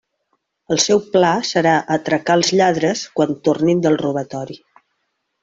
[0.75, 4.59] El seu pla serà atracar els lladres quan tornin del robatori.